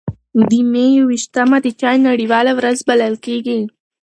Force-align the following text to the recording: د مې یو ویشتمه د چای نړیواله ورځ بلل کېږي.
د 0.49 0.51
مې 0.71 0.85
یو 0.95 1.05
ویشتمه 1.11 1.57
د 1.61 1.67
چای 1.81 1.97
نړیواله 2.07 2.51
ورځ 2.55 2.77
بلل 2.89 3.15
کېږي. 3.25 3.59